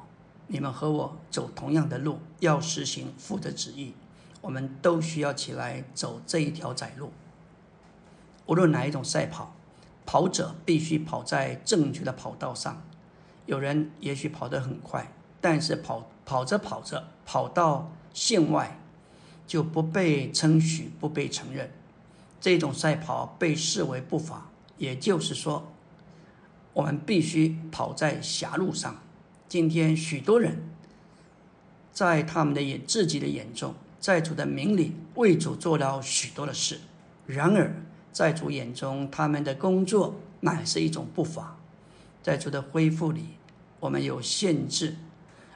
[0.47, 3.93] 你们和我走同样的路，要实行父的旨意。
[4.39, 7.11] 我们都需要起来走这一条窄路。
[8.45, 9.53] 无论哪一种赛跑，
[10.16, 12.82] 跑者必须跑在正确的跑道上。
[13.47, 15.11] 有人也许跑得很快，
[15.41, 18.80] 但是跑跑着跑着跑到线外。
[19.45, 21.70] 就不被称许，不被承认。
[22.39, 25.70] 这种赛跑被视为不法，也就是说，
[26.72, 28.95] 我们必须跑在狭路上。
[29.49, 30.63] 今天许多人，
[31.91, 36.80] 在他们的眼自己的眼中，在主的名里为主做了许多的事，
[37.26, 37.76] 然而
[38.16, 41.57] 在主眼中，他们的工作乃是一种不法。
[42.24, 43.26] 在主的恢复里，
[43.82, 44.95] 我们有限制，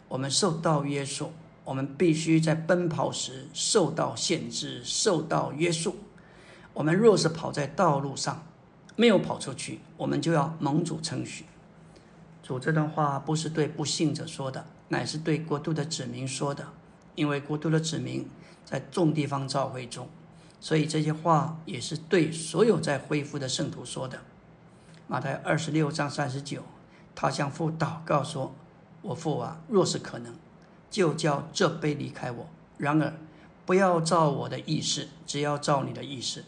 [0.10, 1.32] 我们受到约束。
[1.64, 5.96] 我们必须在奔跑时受到限制、受到约束。
[6.74, 8.46] 我们若是跑在道路上，
[8.98, 11.46] 没有跑出去，我们就要蒙主称许。
[12.44, 16.68] 主这段话不是对不幸者说的，乃是对国度的子民说的。
[17.16, 18.28] 因为国度的子民
[18.66, 20.10] 在众地方召会中，
[20.62, 24.20] 所以这些话也是对所有在恢复的圣徒说的。
[25.08, 26.64] 马太二十六章三十九，
[27.16, 28.54] 他向父祷告说
[29.02, 30.36] ：“我父啊，若是可能。”
[30.92, 32.50] 就叫这杯离开我。
[32.78, 33.14] 然而，
[33.64, 36.44] 不要照我的意思，只要照你的意思。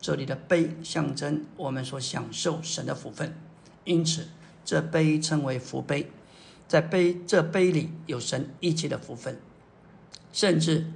[0.00, 3.34] 这里的杯象征我们所享受神的福分，
[3.84, 4.26] 因此
[4.64, 6.10] 这杯称为福杯。
[6.66, 9.40] 在杯这杯里有神一切的福分，
[10.32, 10.90] 甚至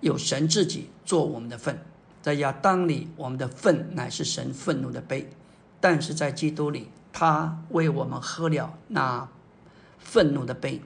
[0.00, 1.78] 有神自己做我们的份。
[2.24, 5.26] 在亚当里，我们的份乃是神愤怒的杯；
[5.78, 9.28] 但是在基督里，他为我们喝了那
[9.98, 10.80] 愤怒的杯，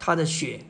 [0.00, 0.64] 他的血。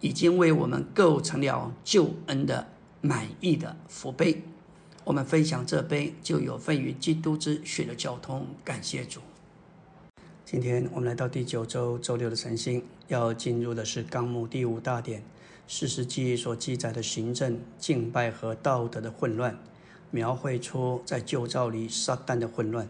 [0.00, 2.68] 已经为我们构成了救恩的
[3.00, 4.44] 满意的福杯，
[5.02, 8.46] 我们分享这杯就有份于基督之血的交通。
[8.64, 9.20] 感谢主。
[10.44, 15.20] 今天我们来到第九周周六的晨星，要进入的是纲目第五大点，
[15.70, 19.58] 四世纪所记载的行政、敬拜和道德的混乱，
[20.10, 22.88] 描绘出在旧造里撒旦的混乱。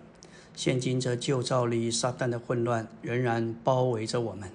[0.54, 4.48] 现今这旧造里撒旦的混乱仍然包围着我们。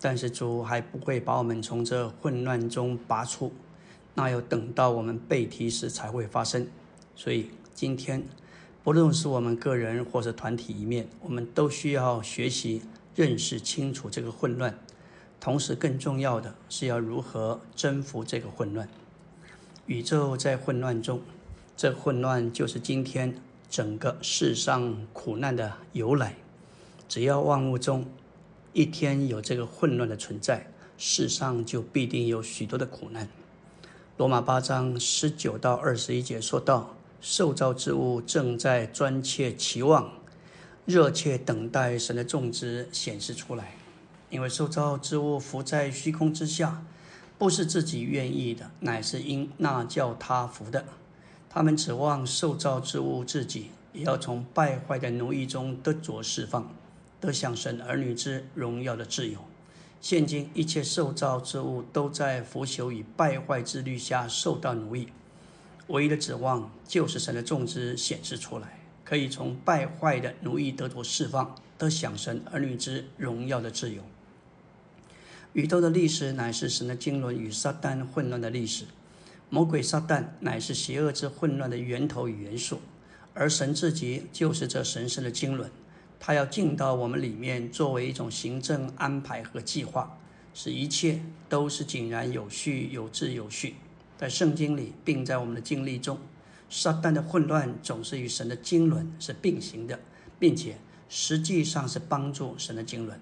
[0.00, 3.52] 但是主还不会把我们从这混乱中拔出，
[4.14, 6.66] 那要等到我们被提时才会发生。
[7.14, 8.24] 所以今天，
[8.82, 12.82] 不论是我们个人或者团体一面，我们都需要学习
[13.14, 14.76] 认识清楚这个混乱。
[15.44, 18.88] 同时，更重要的是要如何征服这个混乱。
[19.86, 21.20] 宇宙在混乱中，
[21.76, 23.34] 这混乱就是今天
[23.68, 26.36] 整个世上苦难的由来。
[27.08, 28.06] 只要万物中，
[28.72, 33.28] 一天有这个混乱的存在，世上就必定有许多的苦难。
[34.18, 40.12] 罗马八章十九到二十一节说到，受造之物正在专切期望、
[40.86, 43.74] 热切等待神的种植显示出来，
[44.32, 46.82] 因为受造之物浮在虚空之下，
[47.36, 50.86] 不是自己愿意的，乃是因那叫他服的。
[51.50, 56.74] 他们指望受造之物自己也要从败坏的奴役中得着释放，
[57.20, 59.38] 得享神儿女之荣耀的自由。
[60.00, 65.08] 现今一切受造之物都在腐朽与败坏之律下受到奴役，
[65.88, 74.02] 唯一的指望就是神的种子显示出来，可以从败坏的奴役得着释放，得享神儿女之荣耀的自由。
[75.54, 78.86] 宇宙的历史乃是神的经纶与撒旦混乱的历史，
[79.50, 82.80] 魔鬼撒旦乃是邪恶之混乱的源头与元素，
[83.34, 85.70] 而神自己就是这神圣的经纶。
[86.18, 90.18] 他要进到我们里面，作为一种行政安排和计划，
[90.54, 93.74] 使一切都是井然有序、有秩有序。
[94.16, 96.18] 在圣经里，并在我们的经历中，
[96.70, 100.00] 撒旦的混乱总是与神的经纶是并行的，
[100.38, 100.78] 并且
[101.10, 103.20] 实际上是帮助神的经纶。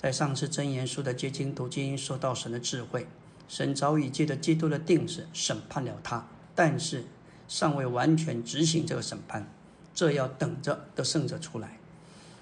[0.00, 3.06] 在上次真言书的结晶读经说到神的智慧，
[3.46, 7.04] 神早已借着基督的定旨审判了他，但是
[7.46, 9.46] 尚未完全执行这个审判，
[9.94, 11.78] 这要等着得胜者出来。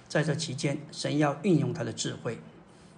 [0.07, 2.39] 在这期间，神要运用他的智慧，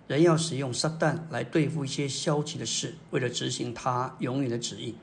[0.07, 4.95] 人要使用撒旦来对付一些消极的事，为了执行他永远的旨意。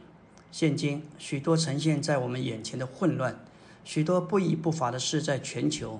[0.51, 3.39] 现今许多呈现在我们眼前的混乱，
[3.83, 5.99] 许多不义不法的事在全球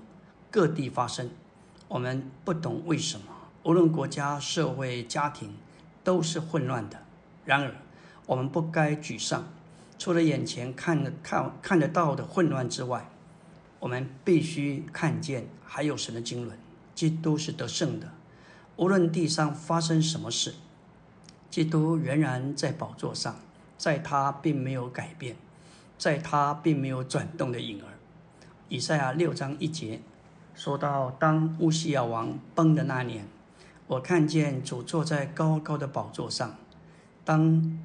[0.51, 1.31] 各地发生，
[1.87, 3.36] 我们不懂为什么。
[3.67, 5.53] 无论国家、社会、家庭，
[6.01, 7.03] 都是混乱的。
[7.43, 7.75] 然而，
[8.25, 9.45] 我们不该沮丧。
[9.99, 13.09] 除了眼前看看看得到的混乱之外，
[13.81, 16.57] 我们必须看见，还有神的经纶，
[16.95, 18.07] 基督是得胜的。
[18.77, 20.53] 无论地上发生什么事，
[21.49, 23.35] 基督仍然在宝座上，
[23.77, 25.35] 在他并没有改变，
[25.97, 27.99] 在他并没有转动的影儿。
[28.69, 29.99] 以赛亚六章一节
[30.55, 33.27] 说到：当乌西亚王崩的那年，
[33.87, 36.55] 我看见主坐在高高的宝座上。
[37.23, 37.79] 当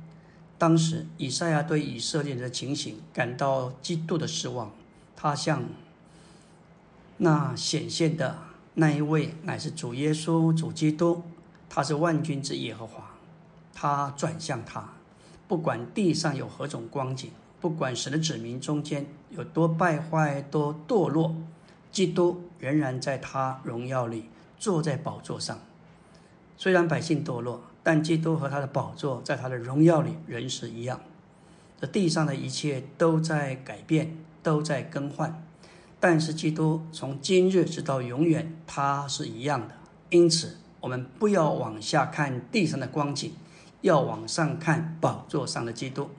[0.59, 4.71] 当时以赛亚对以色列的情形感到极度的失望，
[5.17, 5.65] 他向
[7.19, 8.39] 那显现的
[8.75, 11.23] 那一位乃是主耶稣、主基督，
[11.69, 13.11] 他是万军之耶和华。
[13.75, 14.93] 他转向他，
[15.49, 17.31] 不管地上有何种光景，
[17.61, 21.35] 不管神的子民中间有多败坏、多堕落，
[21.91, 24.27] 基督仍然在他荣耀里
[24.59, 25.59] 坐在宝座上。
[26.63, 31.01] 虽然百姓堕落，但基督和他的宝座在他的荣耀里仍是一样。
[31.81, 35.45] 这地上的一切都在改变，都在更换。
[35.99, 39.75] 但是基督从今日直到永远，他是一样的。
[40.11, 43.33] 因此，我们不要往下看地上的光景，
[43.81, 46.11] 要往上看宝座上的基督。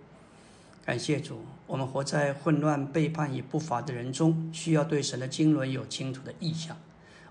[0.86, 6.76] 感谢主，我们活在混乱、背叛与不法的人中，需要对神的经纶有清楚的意向。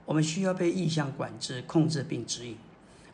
[0.07, 2.57] 我们需要被意向管制、控制并指引。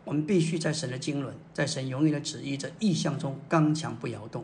[0.09, 4.43] 我们必须在神的经纶，在神永远的旨意这意向中刚强不摇动。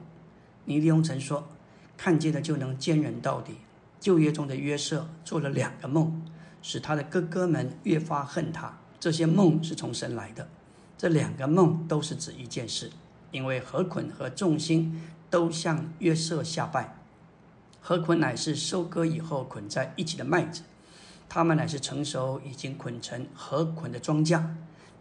[0.67, 1.49] 尼利翁曾说
[1.97, 3.55] ：“看见了就能坚忍到底。”
[3.99, 6.23] 旧约中的约瑟做了两个梦，
[6.61, 8.79] 使他的哥哥们越发恨他。
[9.01, 10.47] 这些梦是从神来的。
[10.99, 12.91] 这两个梦都是指一件事，
[13.31, 15.01] 因为何捆和众星
[15.31, 16.95] 都向约瑟下拜。
[17.81, 20.61] 何捆乃是收割以后捆在一起的麦子，
[21.27, 24.45] 他们乃是成熟已经捆成何捆的庄稼。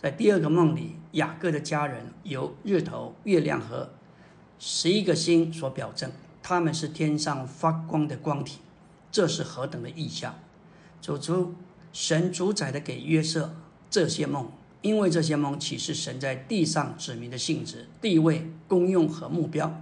[0.03, 3.89] 在第二个梦里，雅各的家人由日头、月亮和
[4.59, 8.59] 十一个星所表证，他们是天上发光的光体。
[9.09, 10.35] 这是何等的意象！
[11.01, 11.55] 主主
[11.93, 13.55] 神主宰的给约瑟
[13.89, 14.51] 这些梦，
[14.81, 19.81] 因为这些梦启示神在地上指明的性质、地位、功用和目标。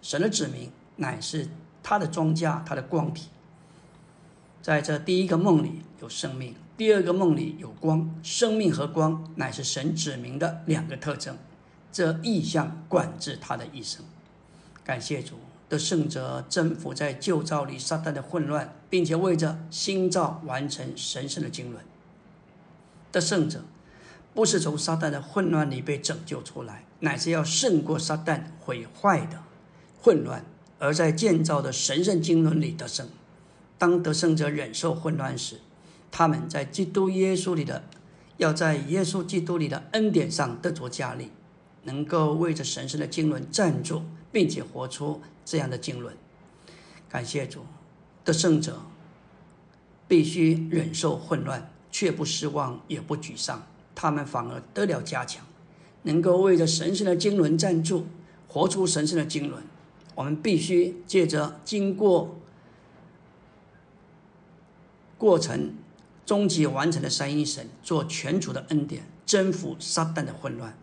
[0.00, 1.46] 神的指明乃是
[1.82, 3.28] 他的庄稼，他的光体。
[4.62, 8.14] 在这第一个梦里有生命，第二个梦里有光。
[8.22, 11.36] 生命和光乃是神指明的两个特征。
[11.90, 14.02] 这意象管制他的一生。
[14.84, 15.34] 感谢主。
[15.68, 21.84] 的圣者征服在旧造里撒旦的混乱，并且为着新造完成神圣的经纶。
[23.12, 23.62] 的圣者
[24.32, 29.42] 不是从撒旦的混乱里被拯救出来，乃是要胜过撒旦毁坏的
[30.00, 30.42] 混乱，
[30.78, 33.06] 而在建造的神圣经纶里得胜。
[33.76, 35.60] 当得胜者忍受混乱时，
[36.10, 37.84] 他们在基督耶稣里的，
[38.36, 41.30] 要在耶稣基督里的恩典上得着加力，
[41.84, 44.02] 能够为着神圣的经纶站住，
[44.32, 45.20] 并且活出。
[45.50, 46.12] 这样的经纶，
[47.08, 47.64] 感谢主，
[48.22, 48.82] 得胜者
[50.06, 55.46] 必须忍受混乱，却不失望，也不沮丧，他们反而得了加强，
[56.02, 58.08] 能够为着神圣的经纶站住，
[58.46, 59.62] 活出神圣的经纶。
[60.14, 62.36] 我们必须借着经过
[65.16, 65.72] 过程，
[66.28, 70.76] 终极完成的三一神做全主的恩典，征服撒旦的混乱。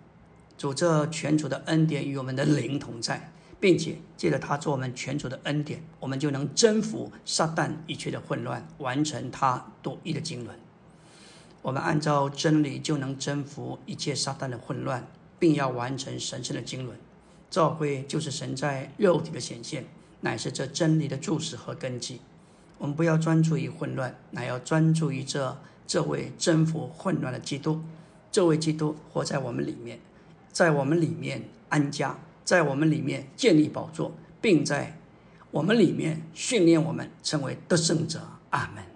[0.57, 10.55] 主这全主的恩典与我们的灵同在，并且借着他做我们全主的恩典，我们就能征服撒旦一切的混乱，完成他独一的经纶。
[11.61, 16.97] 我们按照真理就能征服一切撒旦的混乱，并要完成神圣的经纶。
[17.51, 19.85] 教会就是神在肉体的显现，
[20.21, 22.19] 乃是这真理的注释和根基。
[22.77, 25.57] 我们不要专注于混乱，乃要专注于这
[25.87, 27.81] 这位征服混乱的基督。
[28.31, 29.99] 这位基督活在我们里面，
[30.51, 34.97] 在我们里面安家，在我们里面建立宝座，并在
[35.51, 38.21] 我们里面训练我们成为得胜者。
[38.49, 38.94] 阿门。